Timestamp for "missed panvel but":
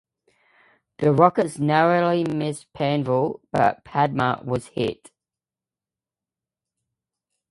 2.23-3.83